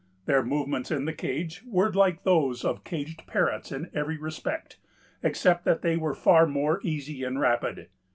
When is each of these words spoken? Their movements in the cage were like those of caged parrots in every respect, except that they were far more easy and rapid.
Their 0.25 0.41
movements 0.41 0.89
in 0.89 1.05
the 1.05 1.13
cage 1.13 1.61
were 1.63 1.91
like 1.93 2.23
those 2.23 2.65
of 2.65 2.83
caged 2.83 3.27
parrots 3.27 3.71
in 3.71 3.91
every 3.93 4.17
respect, 4.17 4.79
except 5.21 5.63
that 5.65 5.83
they 5.83 5.95
were 5.95 6.15
far 6.15 6.47
more 6.47 6.79
easy 6.81 7.21
and 7.23 7.39
rapid. 7.39 7.87